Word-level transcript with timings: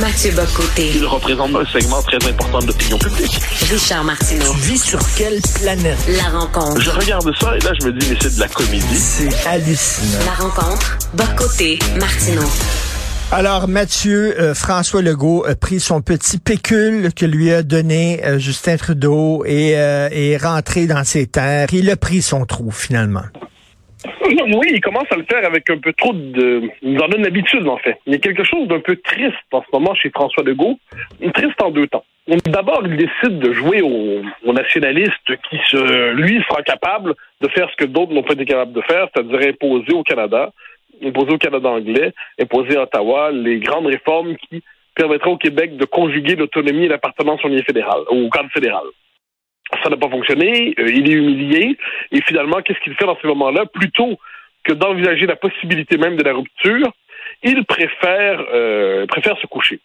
Mathieu 0.00 0.30
Bocoté. 0.32 0.92
Il 0.94 1.04
représente 1.04 1.54
un 1.54 1.64
segment 1.66 2.00
très 2.00 2.16
important 2.26 2.58
de 2.60 2.68
l'opinion 2.68 2.96
publique. 2.96 3.38
Richard 3.70 4.02
Martineau. 4.02 4.52
Tu 4.54 4.60
vis 4.60 4.82
sur 4.82 4.98
quelle 5.14 5.40
planète? 5.60 5.98
La 6.16 6.38
rencontre. 6.38 6.80
Je 6.80 6.90
regarde 6.90 7.30
ça 7.38 7.54
et 7.54 7.60
là, 7.60 7.72
je 7.78 7.86
me 7.86 7.92
dis, 7.92 8.06
mais 8.08 8.16
c'est 8.18 8.34
de 8.34 8.40
la 8.40 8.48
comédie. 8.48 8.96
C'est 8.96 9.46
hallucinant. 9.46 10.24
La 10.24 10.44
rencontre. 10.44 10.98
Bocoté. 11.12 11.78
Martineau. 11.98 12.48
Alors, 13.30 13.68
Mathieu, 13.68 14.40
euh, 14.40 14.54
François 14.54 15.02
Legault 15.02 15.44
a 15.46 15.54
pris 15.54 15.80
son 15.80 16.00
petit 16.00 16.38
pécule 16.38 17.12
que 17.14 17.26
lui 17.26 17.52
a 17.52 17.62
donné 17.62 18.24
euh, 18.24 18.38
Justin 18.38 18.78
Trudeau 18.78 19.44
et 19.44 19.76
euh, 19.76 20.08
est 20.10 20.38
rentré 20.38 20.86
dans 20.86 21.04
ses 21.04 21.26
terres. 21.26 21.68
Il 21.72 21.90
a 21.90 21.96
pris 21.96 22.22
son 22.22 22.46
trou, 22.46 22.70
finalement. 22.70 23.24
Oui, 24.04 24.70
il 24.72 24.80
commence 24.80 25.10
à 25.10 25.16
le 25.16 25.24
faire 25.24 25.44
avec 25.44 25.68
un 25.70 25.78
peu 25.78 25.92
trop 25.92 26.12
de... 26.12 26.62
Il 26.82 26.94
nous 26.94 27.00
en 27.00 27.08
donne 27.08 27.22
l'habitude, 27.22 27.66
en 27.68 27.76
fait. 27.76 27.98
Il 28.06 28.12
y 28.12 28.16
a 28.16 28.18
quelque 28.18 28.44
chose 28.44 28.66
d'un 28.68 28.80
peu 28.80 28.96
triste 28.96 29.34
en 29.52 29.62
ce 29.62 29.66
moment 29.72 29.94
chez 29.94 30.10
François 30.10 30.42
Legault. 30.42 30.78
Triste 31.34 31.60
en 31.62 31.70
deux 31.70 31.86
temps. 31.86 32.04
D'abord, 32.46 32.82
il 32.84 32.96
décide 32.96 33.38
de 33.38 33.52
jouer 33.52 33.82
au, 33.82 34.22
au 34.44 34.52
nationaliste 34.52 35.36
qui, 35.48 35.58
se, 35.66 36.12
lui, 36.12 36.42
sera 36.48 36.62
capable 36.62 37.14
de 37.40 37.48
faire 37.48 37.68
ce 37.70 37.76
que 37.76 37.84
d'autres 37.84 38.12
n'ont 38.12 38.22
pas 38.22 38.34
été 38.34 38.44
capables 38.44 38.72
de 38.72 38.82
faire, 38.82 39.08
c'est-à-dire 39.12 39.48
imposer 39.48 39.92
au 39.92 40.02
Canada, 40.02 40.50
imposer 41.02 41.32
au 41.32 41.38
Canada 41.38 41.68
anglais, 41.68 42.12
imposer 42.40 42.76
à 42.76 42.82
Ottawa 42.82 43.30
les 43.32 43.58
grandes 43.58 43.86
réformes 43.86 44.36
qui 44.36 44.62
permettraient 44.94 45.30
au 45.30 45.38
Québec 45.38 45.76
de 45.76 45.84
conjuguer 45.84 46.36
l'autonomie 46.36 46.84
et 46.84 46.88
l'appartenance 46.88 47.44
au 47.44 47.48
fédéral, 47.62 48.00
au 48.08 48.28
cadre 48.30 48.50
fédéral 48.50 48.84
ça 49.82 49.90
n'a 49.90 49.96
pas 49.96 50.08
fonctionné, 50.08 50.74
euh, 50.78 50.90
il 50.90 51.10
est 51.10 51.14
humilié, 51.14 51.76
et 52.12 52.20
finalement, 52.22 52.60
qu'est-ce 52.62 52.80
qu'il 52.80 52.94
fait 52.94 53.06
dans 53.06 53.18
ces 53.20 53.28
moments-là? 53.28 53.66
Plutôt 53.66 54.18
que 54.64 54.72
d'envisager 54.72 55.26
la 55.26 55.36
possibilité 55.36 55.96
même 55.96 56.16
de 56.16 56.24
la 56.24 56.34
rupture, 56.34 56.92
il 57.42 57.64
préfère, 57.64 58.44
euh, 58.52 59.06
préfère 59.06 59.38
se 59.38 59.46
coucher. 59.46 59.80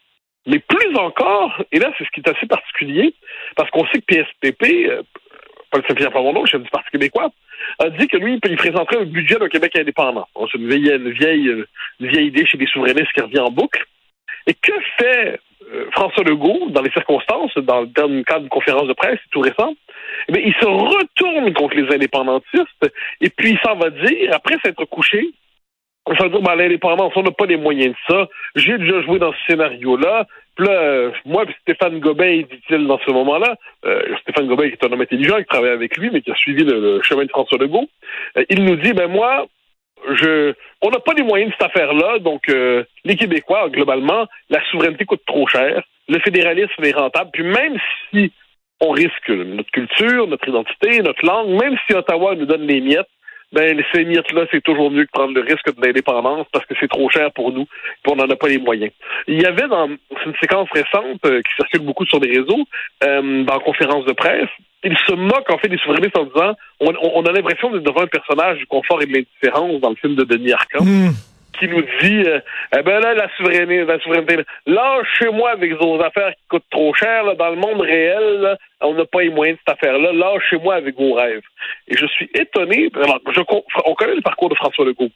Mais 0.47 0.59
plus 0.59 0.95
encore, 0.97 1.63
et 1.71 1.79
là, 1.79 1.91
c'est 1.97 2.05
ce 2.05 2.09
qui 2.11 2.19
est 2.19 2.29
assez 2.29 2.45
particulier, 2.45 3.13
parce 3.55 3.69
qu'on 3.71 3.85
sait 3.87 3.99
que 4.01 4.05
PSPP, 4.05 4.87
euh, 4.89 5.01
Paul 5.71 5.83
Saint-Pierre 5.87 6.11
Plamondon, 6.11 6.45
chef 6.45 6.61
du 6.61 6.69
Parti 6.69 6.89
québécois, 6.91 7.31
a 7.79 7.89
dit 7.89 8.07
que 8.07 8.17
lui, 8.17 8.39
il 8.43 8.57
présenterait 8.57 9.01
un 9.01 9.05
budget 9.05 9.35
d'un 9.35 9.49
Québec 9.49 9.75
indépendant. 9.77 10.27
C'est 10.51 10.57
une 10.57 10.69
vieille, 10.69 11.11
vieille, 11.11 11.65
une 11.99 12.07
vieille 12.07 12.27
idée 12.27 12.45
chez 12.45 12.57
les 12.57 12.67
souverainistes 12.67 13.11
qui 13.13 13.21
revient 13.21 13.39
en 13.39 13.49
boucle. 13.49 13.83
Et 14.47 14.53
que 14.53 14.73
fait 14.97 15.27
euh, 15.27 15.37
François 15.91 16.23
Legault, 16.23 16.67
dans 16.69 16.81
les 16.81 16.91
circonstances, 16.91 17.55
dans 17.57 17.81
le 17.81 18.23
cadre 18.23 18.39
d'une 18.39 18.49
conférence 18.49 18.87
de 18.87 18.93
presse 18.93 19.19
tout 19.31 19.41
récent, 19.41 19.73
eh 20.27 20.31
bien, 20.31 20.41
il 20.45 20.53
se 20.53 20.65
retourne 20.65 21.53
contre 21.53 21.75
les 21.75 21.93
indépendantistes 21.93 22.91
et 23.21 23.29
puis 23.29 23.51
il 23.51 23.59
s'en 23.59 23.75
va 23.75 23.89
dire, 23.89 24.29
après 24.33 24.57
s'être 24.63 24.85
couché, 24.85 25.31
il 26.07 26.17
va 26.17 26.29
dire, 26.29 26.41
ben, 26.41 26.55
l'indépendance, 26.55 27.13
on 27.15 27.23
n'a 27.23 27.31
pas 27.31 27.47
les 27.47 27.57
moyens 27.57 27.93
de 27.93 28.13
ça. 28.13 28.27
J'ai 28.55 28.77
déjà 28.77 29.01
joué 29.01 29.17
dans 29.17 29.31
ce 29.31 29.37
scénario-là. 29.47 30.27
Puis 30.55 30.67
là, 30.67 30.73
euh, 30.73 31.11
moi, 31.25 31.45
Stéphane 31.61 31.99
Gobet, 31.99 32.43
dit-il 32.43 32.85
dans 32.85 32.99
ce 32.99 33.11
moment-là, 33.11 33.55
euh, 33.85 34.15
Stéphane 34.21 34.47
Gobet 34.47 34.71
qui 34.71 34.77
est 34.77 34.87
un 34.87 34.93
homme 34.93 35.01
intelligent, 35.01 35.37
qui 35.37 35.45
travaille 35.45 35.71
avec 35.71 35.97
lui, 35.97 36.09
mais 36.11 36.21
qui 36.21 36.31
a 36.31 36.35
suivi 36.35 36.63
le, 36.63 37.01
chemin 37.01 37.25
de 37.25 37.29
François 37.29 37.57
Legault, 37.57 37.89
il 38.49 38.63
nous 38.63 38.75
dit, 38.75 38.93
ben 38.93 39.07
moi, 39.07 39.47
je, 40.13 40.53
on 40.81 40.89
n'a 40.89 40.99
pas 40.99 41.13
les 41.13 41.23
moyens 41.23 41.51
de 41.51 41.55
cette 41.57 41.69
affaire-là, 41.69 42.19
donc 42.19 42.47
euh, 42.49 42.83
les 43.03 43.15
Québécois, 43.15 43.69
globalement, 43.69 44.27
la 44.49 44.63
souveraineté 44.69 45.05
coûte 45.05 45.23
trop 45.25 45.47
cher, 45.47 45.83
le 46.07 46.19
fédéralisme 46.19 46.83
est 46.83 46.95
rentable, 46.95 47.31
puis 47.33 47.43
même 47.43 47.77
si 48.09 48.31
on 48.81 48.91
risque 48.91 49.29
notre 49.29 49.71
culture, 49.71 50.27
notre 50.27 50.47
identité, 50.47 51.01
notre 51.01 51.25
langue, 51.25 51.49
même 51.49 51.77
si 51.87 51.95
Ottawa 51.95 52.35
nous 52.35 52.45
donne 52.45 52.67
les 52.67 52.81
miettes, 52.81 53.07
ben 53.53 53.81
ces 53.93 54.05
miettes-là, 54.05 54.45
c'est 54.51 54.63
toujours 54.63 54.91
mieux 54.91 55.05
que 55.05 55.11
prendre 55.11 55.33
le 55.33 55.41
risque 55.41 55.73
de 55.75 55.85
l'indépendance 55.85 56.47
parce 56.51 56.65
que 56.65 56.73
c'est 56.79 56.89
trop 56.89 57.09
cher 57.09 57.31
pour 57.31 57.51
nous, 57.51 57.65
puis 58.03 58.11
on 58.11 58.15
n'en 58.15 58.29
a 58.29 58.35
pas 58.35 58.47
les 58.47 58.59
moyens. 58.59 58.91
Il 59.27 59.41
y 59.41 59.45
avait 59.45 59.67
dans 59.67 59.87
une 59.87 60.33
séquence 60.41 60.69
récente 60.71 61.25
euh, 61.25 61.41
qui 61.41 61.55
circule 61.55 61.81
beaucoup 61.81 62.05
sur 62.05 62.19
les 62.19 62.39
réseaux, 62.39 62.65
euh, 63.03 63.43
dans 63.43 63.59
conférence 63.59 64.05
de 64.05 64.13
presse, 64.13 64.49
il 64.83 64.97
se 65.07 65.13
moque 65.13 65.51
en 65.51 65.57
fait 65.57 65.67
des 65.67 65.77
souverainistes 65.77 66.17
en 66.17 66.25
disant 66.25 66.53
on, 66.79 67.25
a 67.25 67.31
l'impression 67.31 67.71
d'être 67.71 67.83
devant 67.83 68.01
un 68.01 68.07
personnage 68.07 68.59
du 68.59 68.67
confort 68.67 69.01
et 69.01 69.07
de 69.07 69.13
l'indifférence 69.13 69.81
dans 69.81 69.89
le 69.89 69.95
film 69.95 70.15
de 70.15 70.23
Denis 70.23 70.53
Arcand. 70.53 70.85
Hmm. 70.85 71.11
Qui 71.59 71.67
nous 71.67 71.81
dit 72.01 72.23
euh, 72.27 72.39
eh 72.77 72.81
ben 72.81 72.99
là 72.99 73.13
la 73.13 73.29
souveraineté 73.37 73.85
la 73.85 73.99
souveraineté 73.99 74.43
chez 75.17 75.29
moi 75.29 75.51
avec 75.51 75.73
vos 75.73 76.01
affaires 76.01 76.31
qui 76.31 76.47
coûtent 76.49 76.69
trop 76.69 76.93
cher 76.93 77.23
là, 77.23 77.35
dans 77.35 77.49
le 77.49 77.55
monde 77.55 77.81
réel 77.81 78.57
on 78.81 78.93
n'a 78.93 79.05
pas 79.05 79.21
les 79.21 79.29
moyens 79.29 79.57
de 79.57 79.61
cette 79.65 79.77
affaire 79.77 79.97
là 79.97 80.39
chez 80.49 80.57
moi 80.57 80.75
avec 80.75 80.95
vos 80.95 81.13
rêves. 81.13 81.41
Et 81.87 81.97
je 81.97 82.05
suis 82.05 82.29
étonné 82.33 82.89
on 83.85 83.93
connaît 83.95 84.15
le 84.15 84.21
parcours 84.21 84.49
de 84.49 84.55
François 84.55 84.85
Legault. 84.85 85.09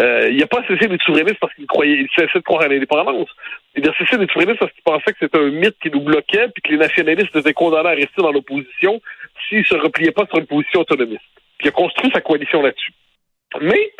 Euh, 0.00 0.28
il 0.30 0.38
n'a 0.38 0.46
pas 0.46 0.62
cessé 0.66 0.88
d'être 0.88 1.02
souverainiste 1.02 1.38
parce 1.40 1.54
qu'il 1.54 1.66
croyait 1.66 2.00
il 2.00 2.08
cessait 2.16 2.38
de 2.38 2.44
croire 2.44 2.62
à 2.62 2.68
l'indépendance. 2.68 3.28
Il 3.76 3.88
a 3.88 3.92
cessé 3.94 4.16
d'être 4.16 4.32
souverainiste 4.32 4.60
parce 4.60 4.72
qu'il 4.72 4.82
pensait 4.82 5.12
que 5.12 5.18
c'était 5.20 5.38
un 5.38 5.50
mythe 5.50 5.76
qui 5.82 5.90
nous 5.90 6.00
bloquait 6.00 6.48
puis 6.48 6.62
que 6.62 6.72
les 6.72 6.78
nationalistes 6.78 7.34
étaient 7.34 7.52
condamnés 7.52 7.90
à 7.90 7.92
rester 7.92 8.22
dans 8.22 8.32
l'opposition 8.32 9.00
s'il 9.48 9.64
se 9.66 9.74
repliait 9.74 10.12
pas 10.12 10.26
sur 10.26 10.38
une 10.38 10.46
position 10.46 10.80
autonomiste. 10.80 11.22
Puis 11.58 11.66
il 11.66 11.68
a 11.68 11.72
construit 11.72 12.10
sa 12.12 12.20
coalition 12.20 12.62
là-dessus. 12.62 12.92
Mais 13.60 13.92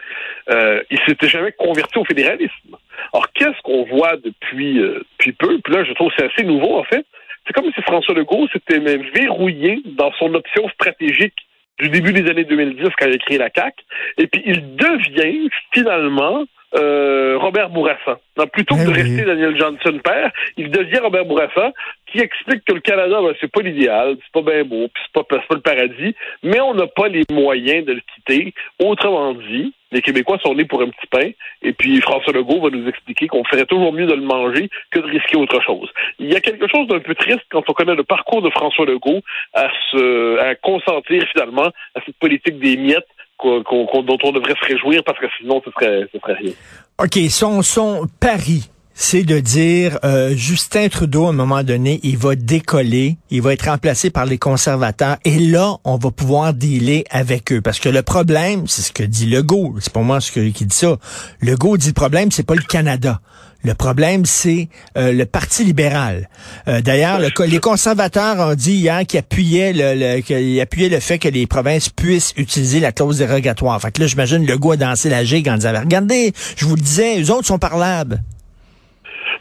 euh, 0.51 0.83
il 0.91 0.99
s'était 1.07 1.29
jamais 1.29 1.53
converti 1.53 1.99
au 1.99 2.05
fédéralisme. 2.05 2.77
Alors 3.13 3.33
qu'est-ce 3.33 3.61
qu'on 3.63 3.85
voit 3.85 4.17
depuis, 4.17 4.79
euh, 4.79 5.01
depuis 5.13 5.33
peu? 5.33 5.59
Puis 5.61 5.75
là, 5.75 5.85
je 5.85 5.93
trouve 5.93 6.11
que 6.11 6.15
c'est 6.19 6.33
assez 6.33 6.45
nouveau 6.45 6.79
en 6.79 6.85
fait. 6.85 7.05
C'est 7.47 7.53
comme 7.53 7.73
si 7.73 7.83
François 7.83 8.15
Legault 8.15 8.49
s'était 8.49 8.81
même 8.81 9.03
verrouillé 9.15 9.83
dans 9.85 10.13
son 10.13 10.35
option 10.35 10.69
stratégique 10.71 11.35
du 11.81 11.89
début 11.89 12.13
des 12.13 12.29
années 12.31 12.45
2010 12.45 12.89
quand 12.99 13.07
il 13.07 13.15
a 13.15 13.19
créé 13.19 13.39
la 13.39 13.51
CAC. 13.51 13.75
Et 14.19 14.27
puis 14.27 14.43
il 14.45 14.77
devient 14.77 15.49
finalement 15.73 16.45
euh, 16.75 17.37
Robert 17.39 17.71
Bourassa. 17.71 18.21
plutôt 18.53 18.77
que 18.77 18.87
de 18.87 18.91
eh 18.91 19.03
rester 19.03 19.25
Daniel 19.25 19.59
Johnson 19.59 19.99
père, 20.03 20.31
il 20.57 20.71
devient 20.71 20.99
Robert 20.99 21.25
Bourassa, 21.25 21.73
qui 22.07 22.21
explique 22.21 22.65
que 22.65 22.73
le 22.73 22.81
Canada, 22.81 23.21
ben, 23.21 23.35
c'est 23.41 23.51
pas 23.51 23.63
l'idéal, 23.63 24.17
c'est 24.23 24.33
pas 24.33 24.51
bien 24.51 24.65
beau, 24.65 24.89
puis 24.89 25.03
c'est 25.05 25.13
pas, 25.13 25.25
pas 25.25 25.55
le 25.55 25.61
paradis, 25.61 26.15
mais 26.43 26.61
on 26.61 26.75
n'a 26.75 26.87
pas 26.87 27.09
les 27.09 27.25
moyens 27.31 27.85
de 27.87 27.95
le 27.95 28.01
quitter. 28.15 28.55
Autrement 28.79 29.35
dit, 29.35 29.73
les 29.93 30.03
Québécois 30.03 30.39
sont 30.39 30.55
nés 30.55 30.65
pour 30.65 30.83
un 30.83 30.89
petit 30.89 31.07
pain, 31.11 31.31
et 31.63 31.73
puis 31.73 32.01
François 32.01 32.33
Legault 32.33 32.61
va 32.61 32.71
nous 32.71 32.89
expliquer 32.89 33.27
qu'on 33.27 33.45
ferait 33.45 33.67
toujours 33.67 33.93
mieux 33.93 34.07
de 34.07 34.15
le 34.15 34.23
manger 34.23 34.69
que 34.91 35.01
de 35.01 35.07
risquer 35.07 35.37
autre 35.37 35.61
chose. 35.63 35.89
Il 36.19 36.33
y 36.33 36.37
a 36.37 36.41
quelque 36.41 36.69
chose 36.69 36.87
d'un 36.87 37.01
peu 37.01 37.15
triste 37.15 37.45
quand 37.51 37.63
on 37.69 37.73
connaît 37.73 37.95
le 37.95 38.05
parcours 38.05 38.43
de 38.43 38.51
François 38.51 38.87
Legault 38.87 39.21
à 39.55 39.69
se 39.91 40.39
à 40.39 40.55
consentir 40.55 41.25
finalement 41.33 41.71
à 41.95 42.01
cette 42.07 42.17
politique 42.19 42.59
des 42.59 42.77
miettes 42.77 43.09
dont 43.45 44.19
on 44.23 44.33
devrait 44.33 44.55
se 44.61 44.73
réjouir 44.73 45.03
parce 45.05 45.19
que 45.19 45.27
sinon 45.39 45.63
ce 45.65 45.71
serait, 45.71 46.09
ce 46.13 46.19
serait 46.19 46.35
rien. 46.35 46.53
OK, 46.99 47.19
son, 47.31 47.63
son 47.63 48.07
pari, 48.21 48.71
c'est 49.03 49.23
de 49.23 49.41
dire 49.41 49.99
euh, 50.05 50.37
Justin 50.37 50.91
Trudeau, 50.91 51.25
à 51.25 51.31
un 51.31 51.33
moment 51.33 51.63
donné, 51.63 52.01
il 52.03 52.19
va 52.19 52.35
décoller, 52.35 53.17
il 53.31 53.41
va 53.41 53.55
être 53.55 53.71
remplacé 53.71 54.11
par 54.11 54.27
les 54.27 54.37
conservateurs, 54.37 55.17
et 55.25 55.39
là, 55.39 55.77
on 55.85 55.97
va 55.97 56.11
pouvoir 56.11 56.53
dealer 56.53 57.05
avec 57.09 57.51
eux. 57.51 57.63
Parce 57.63 57.79
que 57.79 57.89
le 57.89 58.03
problème, 58.03 58.65
c'est 58.67 58.83
ce 58.83 58.93
que 58.93 59.03
dit 59.03 59.25
Legault, 59.25 59.77
c'est 59.81 59.91
pour 59.91 60.05
moi 60.05 60.21
ce 60.21 60.31
que, 60.31 60.47
qui 60.51 60.67
dit 60.67 60.77
ça. 60.77 60.99
Legault 61.41 61.79
dit 61.79 61.89
le 61.89 61.93
problème, 61.95 62.31
c'est 62.31 62.43
pas 62.43 62.55
le 62.55 62.61
Canada. 62.61 63.23
Le 63.65 63.73
problème, 63.73 64.27
c'est 64.27 64.69
euh, 64.99 65.13
le 65.13 65.25
Parti 65.25 65.65
libéral. 65.65 66.29
Euh, 66.69 66.83
D'ailleurs, 66.83 67.21
le, 67.21 67.31
les 67.47 67.59
conservateurs 67.59 68.39
ont 68.51 68.55
dit 68.55 68.75
hier 68.75 69.07
qu'ils 69.07 69.21
appuyaient 69.21 69.73
le, 69.75 70.21
qu'ils 70.21 70.61
appuyaient 70.61 70.91
le 70.91 71.01
fait 71.01 71.19
que 71.19 71.29
les 71.29 71.47
provinces 71.47 71.89
puissent 71.89 72.35
utiliser 72.37 72.81
la 72.81 72.93
clause 72.93 73.17
dérogatoire. 73.17 73.81
Fait 73.81 73.93
que 73.93 74.03
là, 74.03 74.07
j'imagine, 74.07 74.45
Legault 74.45 74.73
a 74.73 74.77
dansé 74.77 75.09
la 75.09 75.25
gigue 75.25 75.49
en 75.49 75.55
disant, 75.55 75.73
regardez, 75.81 76.35
je 76.57 76.67
vous 76.67 76.77
le 76.77 76.83
disais, 76.83 77.23
eux 77.23 77.31
autres 77.31 77.47
sont 77.47 77.59
parlables. 77.59 78.23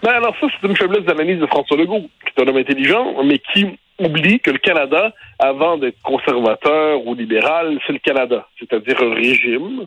Ben 0.02 0.12
alors 0.12 0.36
ça, 0.40 0.48
c'est 0.50 0.68
une 0.68 0.78
faiblesse 0.78 1.04
d'analyse 1.04 1.40
de 1.40 1.48
François 1.48 1.78
Legault, 1.78 2.10
qui 2.26 2.32
est 2.36 2.42
un 2.42 2.48
homme 2.48 2.58
intelligent, 2.58 3.22
mais 3.24 3.38
qui 3.40 3.68
oublie 4.00 4.40
que 4.40 4.52
le 4.52 4.58
Canada, 4.58 5.14
avant 5.40 5.78
d'être 5.78 6.02
conservateur 6.02 7.06
ou 7.06 7.16
libéral, 7.16 7.78
c'est 7.86 7.94
le 7.94 8.00
Canada, 8.00 8.48
c'est-à-dire 8.58 9.02
un 9.02 9.14
régime 9.14 9.86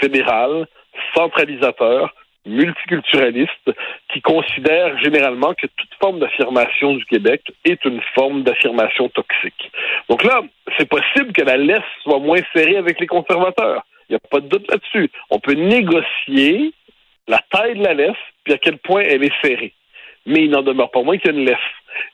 fédéral, 0.00 0.66
centralisateur, 1.14 2.14
multiculturaliste, 2.46 3.70
qui 4.12 4.22
considère 4.22 4.98
généralement 4.98 5.52
que 5.52 5.66
toute 5.66 5.90
forme 6.00 6.20
d'affirmation 6.20 6.94
du 6.94 7.04
Québec 7.04 7.42
est 7.66 7.84
une 7.84 8.00
forme 8.14 8.42
d'affirmation 8.44 9.10
toxique. 9.10 9.70
Donc 10.08 10.24
là, 10.24 10.40
c'est 10.78 10.88
possible 10.88 11.32
que 11.32 11.42
la 11.42 11.58
laisse 11.58 11.82
soit 12.02 12.18
moins 12.18 12.40
serrée 12.54 12.78
avec 12.78 12.98
les 12.98 13.06
conservateurs. 13.06 13.84
Il 14.08 14.14
n'y 14.14 14.16
a 14.16 14.28
pas 14.28 14.40
de 14.40 14.48
doute 14.48 14.68
là-dessus. 14.70 15.10
On 15.30 15.38
peut 15.38 15.52
négocier 15.52 16.72
la 17.28 17.40
taille 17.50 17.78
de 17.78 17.84
la 17.84 17.94
laisse, 17.94 18.16
puis 18.44 18.54
à 18.54 18.58
quel 18.58 18.78
point 18.78 19.02
elle 19.02 19.24
est 19.24 19.42
serrée. 19.42 19.72
Mais 20.26 20.44
il 20.44 20.50
n'en 20.50 20.62
demeure 20.62 20.90
pas 20.90 21.02
moins 21.02 21.18
qu'il 21.18 21.32
y 21.32 21.34
a 21.34 21.38
une 21.38 21.46
laisse. 21.46 21.58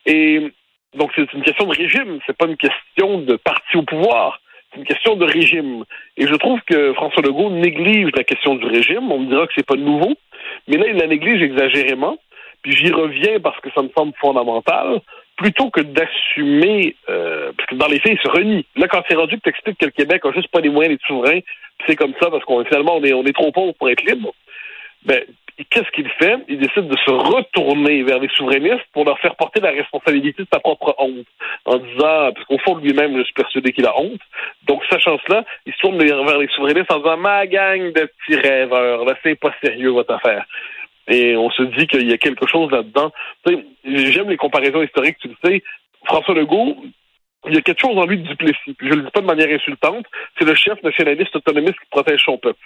Et 0.07 0.53
donc 0.95 1.11
c'est 1.15 1.33
une 1.33 1.43
question 1.43 1.67
de 1.67 1.77
régime, 1.77 2.19
c'est 2.27 2.37
pas 2.37 2.47
une 2.47 2.57
question 2.57 3.19
de 3.19 3.37
parti 3.37 3.77
au 3.77 3.83
pouvoir. 3.83 4.41
C'est 4.73 4.81
une 4.81 4.87
question 4.87 5.17
de 5.17 5.25
régime. 5.25 5.85
Et 6.17 6.27
je 6.27 6.35
trouve 6.35 6.61
que 6.67 6.93
François 6.95 7.23
Legault 7.23 7.51
néglige 7.51 8.11
la 8.17 8.25
question 8.25 8.57
du 8.57 8.67
régime. 8.67 9.11
On 9.11 9.21
me 9.21 9.29
dira 9.29 9.47
que 9.47 9.53
c'est 9.57 9.67
pas 9.67 9.77
nouveau, 9.77 10.15
mais 10.69 10.77
là 10.77 10.87
il 10.89 10.97
la 10.97 11.07
néglige 11.07 11.43
exagérément. 11.43 12.19
Puis 12.63 12.73
j'y 12.73 12.91
reviens 12.91 13.39
parce 13.41 13.61
que 13.61 13.71
ça 13.75 13.83
me 13.83 13.91
semble 13.97 14.13
fondamental 14.21 15.01
plutôt 15.37 15.71
que 15.71 15.83
d'assumer, 15.83 16.97
euh, 17.09 17.53
parce 17.57 17.69
que 17.69 17.75
dans 17.75 17.87
les 17.89 18.01
faits, 18.01 18.19
il 18.19 18.19
se 18.19 18.29
renie. 18.29 18.65
Là, 18.75 18.89
quand 18.89 19.03
c'est 19.09 19.17
rendu 19.17 19.37
que 19.37 19.43
tu 19.43 19.51
expliques 19.51 19.79
que 19.79 19.85
le 19.85 19.91
Québec 19.91 20.25
a 20.25 20.33
juste 20.33 20.49
pas 20.49 20.61
les 20.61 20.71
moyens 20.71 20.95
d'être 20.95 21.07
souverain, 21.07 21.41
c'est 21.87 21.97
comme 21.97 22.15
ça 22.21 22.31
parce 22.31 22.45
qu'on 22.45 22.65
finalement 22.65 22.97
on 22.97 23.05
est, 23.05 23.13
on 23.13 23.25
est 23.25 23.35
trop 23.35 23.53
pauvre 23.53 23.75
pour 23.75 23.91
être 23.91 24.03
libre, 24.03 24.33
ben, 25.07 25.23
qu'est-ce 25.71 25.91
qu'il 25.93 26.09
fait? 26.11 26.37
Il 26.49 26.59
décide 26.59 26.89
de 26.89 26.97
se 26.99 27.11
retourner 27.11 28.03
vers 28.03 28.19
les 28.19 28.29
souverainistes 28.29 28.85
pour 28.93 29.05
leur 29.05 29.19
faire 29.21 29.37
porter 29.37 29.61
la 29.61 29.71
responsabilité 29.71 30.43
de 30.43 30.49
sa 30.53 30.61
propre 30.61 30.95
honte. 30.99 31.27
En 31.65 31.79
disant, 31.79 32.33
parce 32.33 32.45
qu'au 32.47 32.59
fond, 32.59 32.77
lui-même, 32.77 33.17
je 33.17 33.25
suis 33.25 33.33
persuadé 33.33 33.73
qu'il 33.73 33.87
a 33.87 33.99
honte. 33.99 34.21
Donc, 34.67 34.83
sachant 34.91 35.19
cela, 35.27 35.45
il 35.65 35.73
se 35.73 35.79
tourne 35.79 35.99
vers 35.99 36.39
les 36.39 36.49
souverainistes 36.49 36.93
en 36.93 36.99
disant, 36.99 37.17
ma 37.17 37.47
gang 37.47 37.93
de 37.93 38.11
petits 38.27 38.41
rêveurs, 38.41 39.05
là, 39.05 39.15
c'est 39.23 39.39
pas 39.39 39.55
sérieux 39.63 39.91
votre 39.91 40.13
affaire. 40.13 40.45
Et 41.09 41.37
on 41.37 41.51
se 41.51 41.63
dit 41.63 41.87
qu'il 41.87 42.11
y 42.11 42.13
a 42.13 42.19
quelque 42.19 42.47
chose 42.49 42.71
là-dedans. 42.71 43.13
J'aime 43.85 44.29
les 44.29 44.37
comparaisons 44.37 44.83
historiques, 44.83 45.19
tu 45.21 45.29
le 45.29 45.37
sais. 45.45 45.63
François 46.05 46.35
Legault, 46.35 46.77
il 47.47 47.55
y 47.55 47.59
a 47.59 47.63
quelque 47.63 47.81
chose 47.81 47.97
en 47.97 48.07
lui 48.07 48.19
de 48.19 48.29
Duplessis. 48.29 48.75
Puis 48.75 48.89
je 48.89 48.95
le 48.95 49.03
dis 49.03 49.11
pas 49.11 49.21
de 49.21 49.27
manière 49.27 49.49
insultante. 49.49 50.07
C'est 50.39 50.45
le 50.45 50.55
chef 50.55 50.83
nationaliste 50.83 51.35
autonomiste 51.37 51.79
qui 51.79 51.87
protège 51.91 52.23
son 52.25 52.39
peuple. 52.39 52.61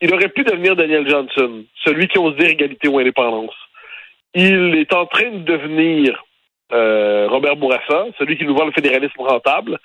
Il 0.00 0.12
aurait 0.14 0.28
pu 0.28 0.44
devenir 0.44 0.76
Daniel 0.76 1.08
Johnson, 1.08 1.64
celui 1.84 2.08
qui 2.08 2.18
ose 2.18 2.36
dire 2.36 2.50
égalité 2.50 2.88
ou 2.88 2.98
indépendance. 2.98 3.54
Il 4.34 4.76
est 4.76 4.92
en 4.92 5.06
train 5.06 5.30
de 5.30 5.38
devenir 5.38 6.22
euh, 6.72 7.26
Robert 7.28 7.56
Bourassa, 7.56 8.06
celui 8.18 8.36
qui 8.36 8.44
nous 8.44 8.54
voit 8.54 8.66
le 8.66 8.72
fédéralisme 8.72 9.20
rentable. 9.20 9.78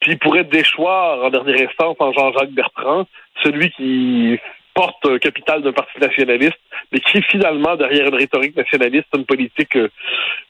Puis 0.00 0.12
il 0.12 0.18
pourrait 0.18 0.44
déchoir 0.44 1.24
en 1.24 1.30
dernière 1.30 1.68
instance 1.68 1.96
en 1.98 2.12
Jean-Jacques 2.12 2.52
Bertrand, 2.52 3.06
celui 3.42 3.70
qui 3.72 4.38
porte 4.80 5.04
un 5.04 5.18
capital 5.18 5.62
d'un 5.62 5.72
parti 5.72 5.98
nationaliste, 6.00 6.60
mais 6.90 7.00
qui 7.00 7.20
finalement, 7.22 7.76
derrière 7.76 8.06
une 8.08 8.14
rhétorique 8.14 8.56
nationaliste, 8.56 9.08
une 9.14 9.26
politique 9.26 9.76
euh, 9.76 9.88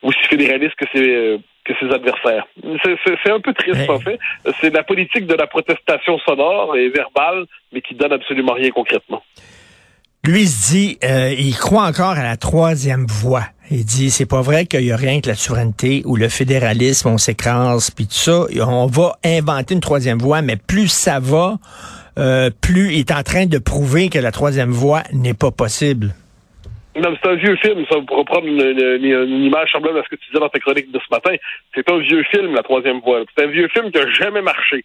aussi 0.03 0.23
fédéraliste 0.29 0.77
que 0.77 0.87
ses, 0.93 1.09
euh, 1.09 1.39
que 1.65 1.73
ses 1.81 1.93
adversaires. 1.93 2.47
C'est 3.25 3.33
un 3.33 3.41
peu 3.41 3.53
triste, 3.53 3.91
en 3.91 3.99
fait. 3.99 4.19
C'est 4.61 4.73
la 4.73 4.85
politique 4.85 5.27
de 5.27 5.35
la 5.35 5.49
protestation 5.49 6.17
sonore 6.21 6.77
et 6.77 6.89
verbale, 6.91 7.47
mais 7.73 7.81
qui 7.81 7.97
donne 7.97 8.13
absolument 8.13 8.53
rien 8.53 8.71
concrètement. 8.71 9.21
Lui 10.25 10.47
se 10.47 10.73
dit, 10.73 10.99
euh, 11.03 11.35
il 11.37 11.57
croit 11.57 11.87
encore 11.87 12.17
à 12.17 12.23
la 12.23 12.37
troisième 12.37 13.07
voie. 13.07 13.47
Il 13.73 13.85
dit, 13.85 14.11
c'est 14.11 14.29
pas 14.29 14.43
vrai 14.43 14.67
qu'il 14.67 14.85
y 14.85 14.91
a 14.91 14.97
rien 14.97 15.21
que 15.21 15.29
la 15.29 15.37
souveraineté 15.37 16.03
ou 16.05 16.17
le 16.17 16.29
fédéralisme, 16.29 17.09
on 17.09 17.19
s'écrase, 17.19 17.93
puis 17.93 18.07
tout 18.07 18.15
ça. 18.15 18.47
On 18.67 18.87
va 18.87 19.17
inventer 19.25 19.75
une 19.75 19.81
troisième 19.81 20.19
voie, 20.19 20.43
mais 20.43 20.57
plus 20.57 20.89
ça 20.89 21.21
va, 21.21 21.59
euh, 22.19 22.51
plus 22.61 22.93
il 22.95 22.99
est 22.99 23.13
en 23.13 23.23
train 23.23 23.47
de 23.47 23.59
prouver 23.59 24.09
que 24.09 24.19
la 24.19 24.33
troisième 24.33 24.71
voie 24.71 25.05
n'est 25.13 25.35
pas 25.35 25.53
possible. 25.53 26.15
Non, 26.97 27.17
c'est 27.23 27.31
un 27.31 27.37
vieux 27.37 27.55
film, 27.57 27.85
ça, 27.89 27.97
pour 28.05 28.19
reprendre 28.19 28.49
une, 28.49 28.61
une, 28.61 29.45
image 29.45 29.71
semblable 29.71 30.01
à 30.01 30.03
ce 30.03 30.09
que 30.09 30.17
tu 30.17 30.27
disais 30.27 30.41
dans 30.41 30.49
ta 30.49 30.59
chronique 30.59 30.91
de 30.91 30.99
ce 30.99 31.15
matin. 31.15 31.31
C'est 31.73 31.89
un 31.89 31.99
vieux 31.99 32.25
film, 32.25 32.53
La 32.53 32.65
Troisième 32.65 32.99
Voie. 33.01 33.23
C'est 33.37 33.45
un 33.45 33.47
vieux 33.47 33.69
film 33.69 33.93
qui 33.93 33.99
n'a 33.99 34.11
jamais 34.11 34.43
marché. 34.43 34.85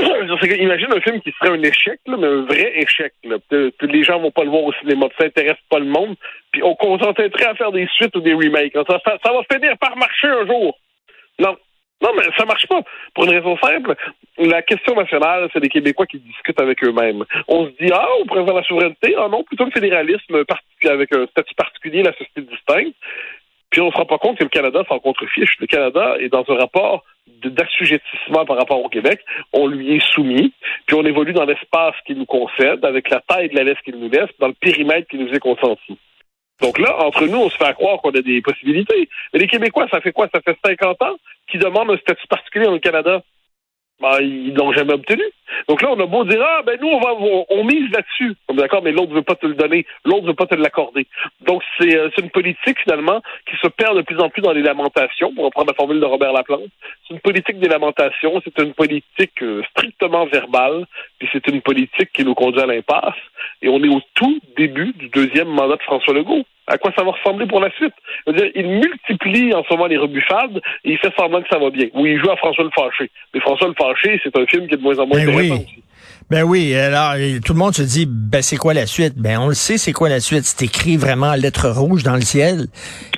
Imagine 0.60 0.92
un 0.94 1.00
film 1.00 1.20
qui 1.20 1.32
serait 1.32 1.50
un 1.50 1.62
échec, 1.62 2.00
là, 2.06 2.16
mais 2.16 2.26
un 2.26 2.42
vrai 2.42 2.72
échec. 2.76 3.12
Là. 3.24 3.36
Les 3.82 4.02
gens 4.02 4.20
vont 4.20 4.30
pas 4.30 4.44
le 4.44 4.50
voir 4.50 4.64
au 4.64 4.72
cinéma, 4.74 5.06
ça 5.18 5.26
intéresse 5.26 5.58
pas 5.68 5.78
le 5.78 5.86
monde. 5.86 6.16
Puis 6.52 6.62
on 6.62 6.74
contenterait 6.74 7.44
à 7.44 7.54
faire 7.54 7.72
des 7.72 7.86
suites 7.94 8.14
ou 8.16 8.20
des 8.20 8.34
remakes. 8.34 8.72
Ça, 8.74 9.00
ça 9.04 9.32
va 9.32 9.40
finir 9.50 9.76
par 9.78 9.96
marcher 9.96 10.28
un 10.28 10.46
jour. 10.46 10.78
Non, 11.38 11.56
non, 12.02 12.10
mais 12.16 12.22
ça 12.36 12.44
marche 12.46 12.66
pas. 12.66 12.82
Pour 13.14 13.24
une 13.24 13.30
raison 13.30 13.56
simple, 13.58 13.94
la 14.38 14.62
question 14.62 14.94
nationale, 14.94 15.48
c'est 15.52 15.60
les 15.60 15.68
Québécois 15.68 16.06
qui 16.06 16.18
discutent 16.18 16.60
avec 16.60 16.82
eux-mêmes. 16.82 17.24
On 17.46 17.66
se 17.66 17.70
dit, 17.72 17.90
ah, 17.92 18.08
on 18.22 18.26
préfère 18.26 18.54
la 18.54 18.62
souveraineté. 18.62 19.14
Ah 19.18 19.28
non, 19.30 19.44
plutôt 19.44 19.66
le 19.66 19.70
fédéralisme 19.70 20.44
avec 20.84 21.14
un 21.14 21.26
statut 21.26 21.54
particulier, 21.54 22.02
la 22.02 22.12
société 22.12 22.40
distincte. 22.42 22.96
Puis 23.70 23.80
on 23.80 23.86
ne 23.86 23.90
se 23.92 23.96
rend 23.96 24.06
pas 24.06 24.18
compte 24.18 24.38
que 24.38 24.44
le 24.44 24.50
Canada 24.50 24.82
s'en 24.88 24.98
contrefiche. 24.98 25.56
Le 25.60 25.66
Canada 25.66 26.16
est 26.18 26.28
dans 26.28 26.44
un 26.48 26.56
rapport 26.56 27.04
d'assujettissement 27.48 28.44
par 28.44 28.56
rapport 28.56 28.82
au 28.84 28.88
Québec. 28.88 29.20
On 29.52 29.66
lui 29.66 29.96
est 29.96 30.12
soumis, 30.12 30.52
puis 30.86 30.96
on 30.96 31.04
évolue 31.04 31.32
dans 31.32 31.44
l'espace 31.44 31.94
qu'il 32.06 32.18
nous 32.18 32.26
concède, 32.26 32.84
avec 32.84 33.10
la 33.10 33.20
taille 33.20 33.48
de 33.48 33.56
la 33.56 33.64
laisse 33.64 33.80
qu'il 33.84 33.96
nous 33.96 34.10
laisse, 34.10 34.30
dans 34.38 34.48
le 34.48 34.54
périmètre 34.54 35.08
qui 35.08 35.18
nous 35.18 35.32
est 35.32 35.38
consenti. 35.40 35.98
Donc 36.60 36.78
là, 36.78 36.96
entre 37.04 37.26
nous, 37.26 37.38
on 37.38 37.48
se 37.48 37.56
fait 37.56 37.72
croire 37.72 38.00
qu'on 38.00 38.10
a 38.10 38.20
des 38.20 38.42
possibilités. 38.42 39.08
Mais 39.32 39.40
les 39.40 39.46
Québécois, 39.46 39.86
ça 39.90 40.00
fait 40.00 40.12
quoi? 40.12 40.28
Ça 40.32 40.40
fait 40.42 40.56
50 40.64 41.02
ans 41.02 41.16
qu'ils 41.50 41.60
demandent 41.60 41.90
un 41.90 41.96
statut 41.96 42.26
particulier 42.28 42.66
dans 42.66 42.72
le 42.72 42.78
Canada. 42.78 43.22
Ben, 44.00 44.18
ils 44.20 44.54
l'ont 44.54 44.72
jamais 44.72 44.94
obtenu. 44.94 45.22
Donc 45.68 45.82
là, 45.82 45.90
on 45.90 46.00
a 46.00 46.06
beau 46.06 46.24
dire, 46.24 46.42
ah, 46.42 46.62
ben 46.64 46.78
nous, 46.80 46.88
on 46.88 47.00
va, 47.00 47.14
on, 47.50 47.64
mise 47.64 47.90
là-dessus. 47.90 48.34
D'accord, 48.52 48.82
mais 48.82 48.92
l'autre 48.92 49.12
veut 49.12 49.22
pas 49.22 49.34
te 49.34 49.46
le 49.46 49.54
donner. 49.54 49.86
L'autre 50.04 50.26
veut 50.26 50.34
pas 50.34 50.46
te 50.46 50.54
l'accorder. 50.54 51.06
Donc, 51.40 51.62
c'est, 51.78 51.96
euh, 51.96 52.08
une 52.20 52.30
politique, 52.30 52.78
finalement, 52.82 53.22
qui 53.48 53.56
se 53.56 53.68
perd 53.68 53.96
de 53.96 54.02
plus 54.02 54.20
en 54.20 54.28
plus 54.28 54.42
dans 54.42 54.52
les 54.52 54.62
lamentations, 54.62 55.32
pour 55.34 55.44
reprendre 55.44 55.68
la 55.68 55.74
formule 55.74 56.00
de 56.00 56.06
Robert 56.06 56.32
Laplante. 56.32 56.70
C'est 57.06 57.14
une 57.14 57.20
politique 57.20 57.58
des 57.58 57.68
lamentations, 57.68 58.40
c'est 58.44 58.62
une 58.62 58.74
politique 58.74 59.42
euh, 59.42 59.62
strictement 59.70 60.26
verbale, 60.26 60.86
puis 61.18 61.28
c'est 61.32 61.46
une 61.48 61.62
politique 61.62 62.12
qui 62.12 62.24
nous 62.24 62.34
conduit 62.34 62.60
à 62.60 62.66
l'impasse. 62.66 63.14
Et 63.62 63.68
on 63.68 63.82
est 63.82 63.88
au 63.88 64.00
tout 64.14 64.40
début 64.56 64.92
du 64.94 65.08
deuxième 65.08 65.48
mandat 65.48 65.76
de 65.76 65.82
François 65.82 66.14
Legault 66.14 66.44
à 66.70 66.78
quoi 66.78 66.92
ça 66.96 67.02
va 67.02 67.10
ressembler 67.10 67.46
pour 67.46 67.60
la 67.60 67.70
suite? 67.72 67.92
il 68.54 68.66
multiplie 68.66 69.52
en 69.52 69.64
ce 69.64 69.74
moment 69.74 69.86
les 69.86 69.98
rebuffades 69.98 70.60
et 70.84 70.92
il 70.92 70.98
fait 70.98 71.12
semblant 71.18 71.42
que 71.42 71.48
ça 71.50 71.58
va 71.58 71.70
bien. 71.70 71.86
Oui, 71.94 72.12
il 72.12 72.20
joue 72.20 72.30
à 72.30 72.36
François 72.36 72.64
le 72.64 72.70
Fâché. 72.70 73.10
Mais 73.34 73.40
François 73.40 73.68
le 73.68 73.74
Fâché, 73.74 74.20
c'est 74.22 74.36
un 74.36 74.46
film 74.46 74.68
qui 74.68 74.74
est 74.74 74.76
de 74.76 74.82
moins 74.82 74.98
en 75.00 75.06
moins 75.06 75.18
ben 75.18 75.28
intéressant 75.28 75.54
oui. 75.56 75.82
Ben 76.30 76.44
oui, 76.44 76.74
alors 76.76 77.14
tout 77.44 77.54
le 77.54 77.58
monde 77.58 77.74
se 77.74 77.82
dit, 77.82 78.06
ben 78.08 78.40
c'est 78.40 78.56
quoi 78.56 78.72
la 78.72 78.86
suite? 78.86 79.14
Ben 79.16 79.38
on 79.40 79.48
le 79.48 79.54
sait, 79.54 79.78
c'est 79.78 79.92
quoi 79.92 80.08
la 80.08 80.20
suite? 80.20 80.44
C'est 80.44 80.64
écrit 80.64 80.96
vraiment 80.96 81.30
en 81.30 81.34
lettres 81.34 81.68
rouges 81.70 82.04
dans 82.04 82.14
le 82.14 82.20
ciel. 82.20 82.66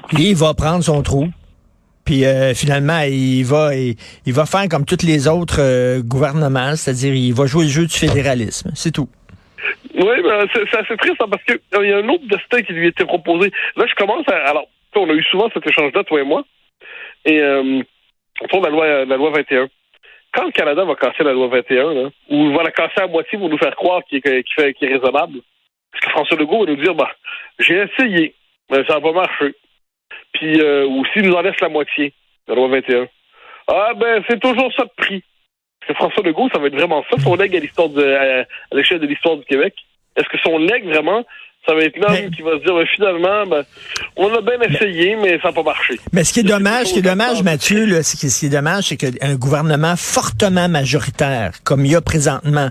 Puis 0.08 0.30
il 0.30 0.36
va 0.36 0.54
prendre 0.54 0.82
son 0.82 1.02
trou. 1.02 1.28
Puis 2.06 2.24
euh, 2.24 2.54
finalement, 2.54 3.00
il 3.00 3.44
va 3.44 3.74
il, 3.76 4.32
va 4.32 4.46
faire 4.46 4.66
comme 4.68 4.86
tous 4.86 5.04
les 5.04 5.28
autres 5.28 5.60
euh, 5.60 6.00
gouvernements, 6.02 6.74
c'est-à-dire 6.74 7.14
il 7.14 7.34
va 7.34 7.44
jouer 7.44 7.64
le 7.64 7.70
jeu 7.70 7.86
du 7.86 7.94
fédéralisme. 7.94 8.70
C'est 8.74 8.92
tout. 8.92 9.08
Oui, 9.94 10.22
ben, 10.22 10.46
c'est 10.52 10.74
assez 10.74 10.96
triste 10.96 11.20
hein, 11.20 11.28
parce 11.30 11.42
qu'il 11.44 11.58
euh, 11.74 11.86
y 11.86 11.92
a 11.92 11.98
un 11.98 12.08
autre 12.08 12.26
destin 12.26 12.62
qui 12.62 12.72
lui 12.72 12.88
était 12.88 13.04
proposé. 13.04 13.50
Là, 13.76 13.84
je 13.86 13.94
commence 13.94 14.26
à. 14.28 14.36
Alors, 14.48 14.66
on 14.96 15.08
a 15.08 15.12
eu 15.12 15.22
souvent 15.24 15.50
cet 15.52 15.66
échange-là, 15.66 16.04
toi 16.04 16.20
et 16.20 16.24
moi. 16.24 16.44
Et 17.24 17.40
euh, 17.40 17.82
autour 18.40 18.60
de 18.60 18.66
la 18.66 18.72
loi, 18.72 19.04
la 19.04 19.16
loi 19.16 19.30
21. 19.30 19.68
Quand 20.32 20.46
le 20.46 20.52
Canada 20.52 20.84
va 20.84 20.94
casser 20.94 21.24
la 21.24 21.32
loi 21.32 21.48
21, 21.48 21.92
là, 21.92 22.10
ou 22.30 22.52
va 22.52 22.62
la 22.62 22.70
casser 22.70 23.02
à 23.02 23.06
moitié 23.06 23.38
pour 23.38 23.50
nous 23.50 23.58
faire 23.58 23.76
croire 23.76 24.02
qu'il 24.04 24.18
est, 24.24 24.44
fait, 24.54 24.74
est 24.80 24.86
raisonnable, 24.86 25.40
parce 25.92 26.04
que 26.04 26.10
François 26.10 26.38
Legault 26.38 26.64
va 26.64 26.72
nous 26.72 26.82
dire 26.82 26.94
bah, 26.94 27.10
j'ai 27.58 27.82
essayé, 27.82 28.34
mais 28.70 28.82
ça 28.86 28.94
n'a 28.94 29.00
pas 29.00 29.12
marché. 29.12 29.54
Puis, 30.32 30.58
euh, 30.60 30.86
ou 30.86 31.04
s'il 31.12 31.26
nous 31.26 31.34
en 31.34 31.42
laisse 31.42 31.60
la 31.60 31.68
moitié, 31.68 32.14
la 32.48 32.54
loi 32.54 32.68
21. 32.68 33.08
Ah, 33.68 33.92
ben, 33.94 34.24
c'est 34.28 34.40
toujours 34.40 34.72
ça 34.74 34.84
de 34.84 34.90
prix. 34.96 35.22
Est-ce 35.82 35.88
que 35.88 35.94
François 35.94 36.22
Legault, 36.22 36.48
ça 36.52 36.58
va 36.58 36.68
être 36.68 36.76
vraiment 36.76 37.04
ça, 37.10 37.18
son 37.18 37.34
leg 37.34 37.56
à 37.56 37.60
l'histoire 37.60 37.88
de, 37.88 38.04
à, 38.04 38.46
l'échelle 38.72 39.00
de 39.00 39.06
l'histoire 39.06 39.36
du 39.36 39.44
Québec? 39.44 39.74
Est-ce 40.16 40.28
que 40.28 40.38
son 40.38 40.58
leg, 40.58 40.84
vraiment, 40.84 41.24
Ça 41.66 41.74
va 41.74 41.82
être 41.82 41.96
l'homme 41.96 42.12
Mais- 42.12 42.30
qui 42.34 42.42
va 42.42 42.50
se 42.58 42.64
dire, 42.64 42.74
ben, 42.74 42.86
finalement, 42.96 43.46
ben, 43.46 43.64
on 44.16 44.26
a 44.34 44.40
bien 44.40 44.60
essayé, 44.68 45.16
mais 45.16 45.38
ça 45.40 45.48
n'a 45.48 45.52
pas 45.52 45.62
marché. 45.62 45.94
Mais 46.12 46.24
ce 46.24 46.32
qui 46.32 46.40
est 46.40 46.44
dommage, 46.44 46.88
ce 46.88 46.92
qui 46.94 46.98
est 46.98 47.02
dommage. 47.02 47.42
Mathieu, 47.44 47.84
là, 47.86 48.02
ce 48.02 48.16
qui 48.16 48.26
est 48.26 48.48
dommage, 48.48 48.88
c'est 48.88 48.96
qu'un 48.96 49.34
gouvernement 49.36 49.94
fortement 49.96 50.68
majoritaire, 50.68 51.52
comme 51.62 51.86
il 51.86 51.92
y 51.92 51.94
a 51.96 52.00
présentement, 52.00 52.70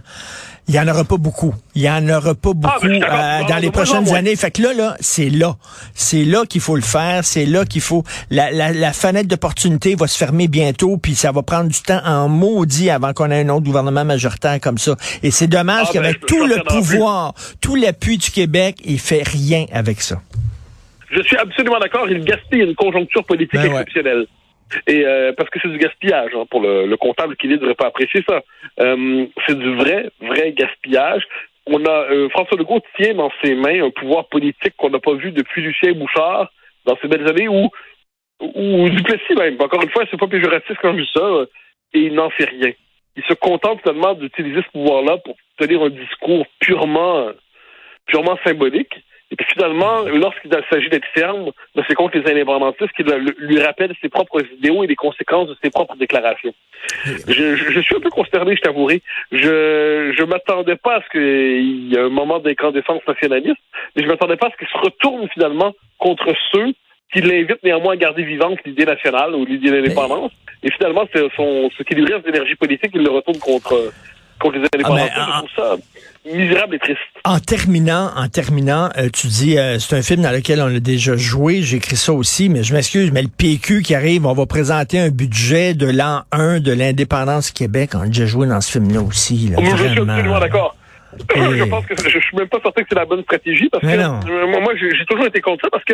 il 0.68 0.76
y 0.76 0.80
en 0.80 0.88
aura 0.88 1.04
pas 1.04 1.18
beaucoup. 1.18 1.54
Il 1.74 1.82
y 1.82 1.90
en 1.90 2.08
aura 2.08 2.36
pas 2.36 2.54
beaucoup 2.54 2.88
ben, 2.88 3.00
d'accord. 3.00 3.20
euh, 3.20 3.44
dans 3.50 3.58
les 3.58 3.72
prochaines 3.72 4.14
années. 4.14 4.36
Fait 4.36 4.52
que 4.52 4.62
là, 4.62 4.74
là, 4.74 4.96
c'est 5.00 5.30
là. 5.30 5.56
C'est 5.96 6.24
là 6.24 6.46
qu'il 6.46 6.62
faut 6.62 6.76
le 6.76 6.82
faire. 6.84 7.26
C'est 7.26 7.46
là 7.46 7.66
qu'il 7.66 7.82
faut. 7.82 8.04
La, 8.30 8.52
la, 8.52 8.72
la 8.72 8.94
fenêtre 8.94 9.28
d'opportunité 9.28 9.96
va 9.96 10.08
se 10.08 10.18
fermer 10.18 10.48
bientôt, 10.48 10.98
puis 10.98 11.16
ça 11.16 11.32
va 11.32 11.42
prendre 11.42 11.70
du 11.70 11.82
temps 11.82 12.02
en 12.06 12.30
maudit 12.30 12.90
avant 12.90 13.12
qu'on 13.12 13.32
ait 13.32 13.42
un 13.42 13.50
autre 13.50 13.66
gouvernement 13.66 14.06
majoritaire 14.06 14.60
comme 14.62 14.78
ça. 14.78 14.96
Et 15.24 15.32
c'est 15.32 15.48
dommage 15.48 15.88
Ah, 15.90 15.92
ben, 15.94 16.02
qu'avec 16.04 16.26
tout 16.26 16.46
le 16.46 16.64
pouvoir, 16.64 17.34
tout 17.60 17.76
l'appui 17.76 18.18
du 18.18 18.30
Québec, 18.30 18.78
il 18.84 19.00
fait 19.00 19.24
rien 19.24 19.66
avec 19.72 20.02
ça. 20.02 20.22
Je 21.10 21.22
suis 21.24 21.38
absolument 21.38 21.80
d'accord. 21.80 22.10
Il 22.10 22.24
gaspille 22.24 22.62
une 22.62 22.76
conjoncture 22.76 23.24
politique 23.26 23.54
Ben 23.54 23.68
ouais. 23.68 23.82
exceptionnelle. 23.82 24.26
Et 24.88 25.06
euh, 25.06 25.34
parce 25.34 25.50
que 25.50 25.60
c'est 25.62 25.68
du 25.68 25.78
gaspillage 25.78 26.32
hein, 26.34 26.46
pour 26.50 26.62
le, 26.62 26.86
le 26.86 26.98
comptable 26.98 27.36
qui 27.36 27.48
ne 27.48 27.58
devrait 27.58 27.76
pas 27.76 27.88
apprécier 27.88 28.24
ça. 28.28 28.42
Euh, 28.80 29.26
c'est 29.46 29.58
du 29.58 29.76
vrai, 29.76 30.10
vrai 30.22 30.54
gaspillage. 30.54 31.24
On 31.66 31.84
a 31.86 32.12
euh, 32.12 32.30
François 32.30 32.58
Legault 32.58 32.82
tient 32.98 33.14
dans 33.14 33.32
ses 33.44 33.54
mains 33.54 33.84
un 33.84 33.90
pouvoir 33.90 34.28
politique 34.30 34.74
qu'on 34.78 34.90
n'a 34.90 35.00
pas 35.00 35.14
vu 35.14 35.32
depuis 35.32 35.62
Lucien 35.62 35.92
Bouchard 35.94 36.52
dans 36.86 36.98
ces 37.02 37.08
belles 37.08 37.28
années 37.30 37.48
où 37.48 37.70
ou 38.40 38.90
Duplessis 38.90 39.36
même. 39.38 39.58
Encore 39.60 39.84
une 39.84 39.92
fois, 39.92 40.04
c'est 40.10 40.20
pas 40.20 40.28
péjoratif 40.28 40.76
quand 40.82 40.94
je 40.98 41.02
dis 41.04 41.10
ça. 41.14 41.28
Et 41.94 42.00
il 42.00 42.16
n'en 42.16 42.30
fait 42.30 42.46
rien. 42.46 42.72
Il 43.18 43.24
se 43.24 43.34
contente 43.34 43.82
finalement 43.82 44.14
d'utiliser 44.14 44.62
ce 44.62 44.72
pouvoir-là 44.72 45.18
pour 45.18 45.36
tenir 45.60 45.84
un 45.84 45.90
discours 45.90 46.46
purement, 46.60 47.28
purement 48.12 48.38
symbolique. 48.46 48.96
Et 49.34 49.38
puis 49.38 49.46
finalement, 49.54 50.02
lorsqu'il 50.24 50.52
s'agit 50.70 50.90
d'être 50.90 51.08
ferme, 51.14 51.52
ben, 51.74 51.84
c'est 51.88 51.96
contre 51.96 52.18
les 52.18 52.30
indépendantistes 52.30 52.92
qui 52.98 53.04
lui 53.50 53.60
rappellent 53.62 53.96
ses 54.02 54.10
propres 54.10 54.42
idéaux 54.58 54.84
et 54.84 54.88
les 54.88 54.98
conséquences 55.06 55.48
de 55.48 55.56
ses 55.64 55.70
propres 55.70 55.96
déclarations. 55.96 56.54
Je, 57.30 57.56
je- 57.56 57.72
je 57.76 57.80
suis 57.80 57.96
un 57.96 58.02
peu 58.02 58.10
consterné, 58.10 58.58
je 58.58 58.62
t'avouerai. 58.62 59.02
Je 59.32 60.14
je 60.18 60.24
m'attendais 60.26 60.76
pas 60.76 60.96
à 60.98 61.02
ce 61.04 61.10
qu'il 61.14 61.92
y 61.92 61.96
ait 61.96 62.00
un 62.00 62.10
moment 62.10 62.40
d'incandescence 62.40 63.02
nationaliste, 63.08 63.62
mais 63.96 64.04
je 64.04 64.08
m'attendais 64.08 64.36
pas 64.36 64.48
à 64.48 64.52
ce 64.52 64.58
qu'il 64.58 64.68
se 64.68 64.78
retourne 64.88 65.30
finalement 65.30 65.72
contre 65.98 66.28
ceux 66.52 66.74
qui 67.14 67.22
l'invitent 67.22 67.64
néanmoins 67.64 67.94
à 67.94 67.98
garder 67.98 68.24
vivante 68.24 68.60
l'idée 68.66 68.86
nationale 68.86 69.34
ou 69.36 69.46
l'idée 69.46 69.72
d'indépendance. 69.72 70.32
Et 70.64 70.72
finalement, 70.72 71.06
c'est 71.14 71.24
son, 71.38 71.70
ce 71.78 71.84
qui 71.84 71.96
lui 71.96 72.06
reste 72.12 72.26
d'énergie 72.26 72.56
politique, 72.56 72.92
il 72.94 73.04
le 73.04 73.12
retourne 73.12 73.40
contre, 73.40 73.74
contre 74.42 74.58
les. 74.58 74.68
Ah, 74.84 75.42
ben, 75.42 75.48
ça 75.56 75.76
misérable 76.24 76.76
et 76.76 76.80
triste. 76.80 77.00
En 77.26 77.40
terminant, 77.40 78.12
en 78.16 78.28
terminant, 78.28 78.90
euh, 78.98 79.10
tu 79.12 79.26
dis 79.28 79.58
euh, 79.58 79.80
c'est 79.80 79.96
un 79.98 80.02
film 80.04 80.22
dans 80.22 80.30
lequel 80.32 80.62
on 80.62 80.68
a 80.76 80.80
déjà 80.80 81.18
joué, 81.18 81.62
j'ai 81.64 81.78
écrit 81.78 81.96
ça 81.96 82.14
aussi, 82.14 82.48
mais 82.50 82.62
je 82.64 82.74
m'excuse, 82.76 83.12
mais 83.12 83.24
le 83.24 83.28
PQ 83.28 83.82
qui 83.82 83.96
arrive, 83.96 84.26
on 84.28 84.34
va 84.34 84.46
présenter 84.46 85.00
un 85.00 85.10
budget 85.10 85.74
de 85.74 85.88
l'an 85.90 86.22
1 86.32 86.60
de 86.60 86.72
l'indépendance 86.74 87.50
Québec. 87.52 87.92
On 87.96 88.02
a 88.02 88.06
déjà 88.08 88.26
joué 88.28 88.46
dans 88.48 88.62
ce 88.62 88.72
film-là 88.74 89.02
aussi. 89.02 89.50
Là, 89.50 89.58
je 89.64 89.76
suis 89.78 89.88
absolument 90.00 90.40
d'accord. 90.40 90.76
Et- 91.36 91.58
Je 91.58 91.64
pense 91.66 91.86
que 91.88 91.96
je, 91.98 92.04
je 92.10 92.20
suis 92.20 92.38
même 92.38 92.48
pas 92.48 92.60
certain 92.62 92.82
que 92.84 92.88
c'est 92.90 92.96
la 93.00 93.06
bonne 93.06 93.24
stratégie 93.24 93.68
parce 93.70 93.84
Mais 93.84 93.98
que 93.98 94.02
non. 94.02 94.20
euh, 94.30 94.62
moi, 94.62 94.74
j'ai 94.80 95.06
toujours 95.10 95.26
été 95.26 95.42
contre 95.42 95.64
ça 95.66 95.70
parce 95.72 95.84
que 95.84 95.94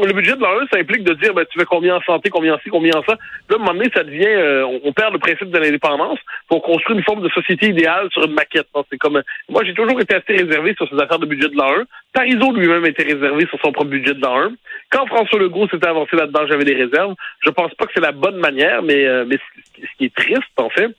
le 0.00 0.12
budget 0.12 0.36
de 0.36 0.40
l'an 0.40 0.60
1, 0.62 0.66
ça 0.72 0.78
implique 0.78 1.04
de 1.04 1.14
dire 1.14 1.34
ben, 1.34 1.44
tu 1.50 1.58
fais 1.58 1.64
combien 1.64 1.96
en 1.96 2.00
santé, 2.02 2.30
combien 2.30 2.54
en 2.54 2.58
ci, 2.58 2.70
combien 2.70 2.92
en 2.96 3.02
ça. 3.02 3.12
Là, 3.12 3.18
à 3.50 3.54
un 3.54 3.58
moment 3.58 3.74
donné, 3.74 3.90
ça 3.94 4.02
devient 4.04 4.26
euh, 4.26 4.64
on, 4.66 4.80
on 4.84 4.92
perd 4.92 5.12
le 5.12 5.18
principe 5.18 5.50
de 5.50 5.58
l'indépendance 5.58 6.18
pour 6.48 6.62
construire 6.62 6.98
une 6.98 7.04
forme 7.04 7.22
de 7.22 7.28
société 7.30 7.68
idéale 7.68 8.08
sur 8.12 8.24
une 8.24 8.32
maquette. 8.32 8.68
C'est 8.90 8.98
comme 8.98 9.16
euh, 9.16 9.22
moi 9.48 9.62
j'ai 9.64 9.74
toujours 9.74 10.00
été 10.00 10.14
assez 10.14 10.32
réservé 10.32 10.74
sur 10.74 10.88
ces 10.88 10.96
affaires 10.96 11.18
de 11.18 11.26
budget 11.26 11.48
de 11.48 11.56
l'an 11.56 11.72
1. 11.80 11.84
Parizeau 12.12 12.52
lui-même 12.52 12.84
était 12.86 13.04
réservé 13.04 13.46
sur 13.46 13.58
son 13.60 13.72
propre 13.72 13.90
budget 13.90 14.14
de 14.14 14.20
l'an 14.20 14.42
1. 14.42 14.52
Quand 14.90 15.06
François 15.06 15.38
Legault 15.38 15.68
s'était 15.68 15.88
avancé 15.88 16.16
là-dedans, 16.16 16.46
j'avais 16.48 16.64
des 16.64 16.74
réserves. 16.74 17.14
Je 17.44 17.50
pense 17.50 17.72
pas 17.74 17.86
que 17.86 17.92
c'est 17.94 18.02
la 18.02 18.12
bonne 18.12 18.36
manière, 18.36 18.82
mais, 18.82 19.06
euh, 19.06 19.24
mais 19.26 19.38
ce 19.76 19.98
qui 19.98 20.06
est 20.06 20.14
triste, 20.14 20.42
en 20.56 20.68
fait, 20.70 20.90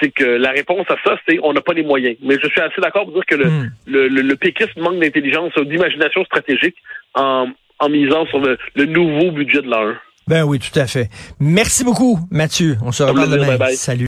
c'est 0.00 0.10
que 0.10 0.24
la 0.24 0.50
réponse 0.50 0.86
à 0.90 0.96
ça, 1.04 1.18
c'est 1.26 1.38
on 1.42 1.52
n'a 1.52 1.60
pas 1.60 1.72
les 1.72 1.82
moyens. 1.82 2.16
Mais 2.22 2.36
je 2.42 2.48
suis 2.48 2.60
assez 2.60 2.80
d'accord 2.80 3.04
pour 3.04 3.14
dire 3.14 3.26
que 3.26 3.34
le, 3.34 3.48
Hmm. 3.48 3.70
le, 3.86 4.08
le, 4.08 4.22
le 4.22 4.36
péquisme 4.36 4.80
manque 4.80 4.98
d'intelligence 5.00 5.54
ou 5.56 5.64
d'imagination 5.64 6.24
stratégique 6.24 6.76
en, 7.14 7.48
en 7.80 7.88
misant 7.88 8.26
sur 8.26 8.40
le, 8.40 8.58
le 8.74 8.86
nouveau 8.86 9.30
budget 9.32 9.62
de 9.62 9.68
1. 9.72 9.94
Ben 10.28 10.44
oui, 10.44 10.58
tout 10.58 10.78
à 10.78 10.86
fait. 10.86 11.08
Merci 11.40 11.84
beaucoup, 11.84 12.18
Mathieu. 12.30 12.76
On 12.84 12.92
se 12.92 13.02
reparle 13.02 13.30
demain. 13.30 13.46
bye 13.46 13.58
bye. 13.58 13.76
Salut. 13.76 14.06